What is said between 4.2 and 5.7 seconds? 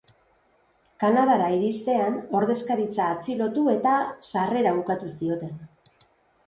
sarrera ukatu zioten.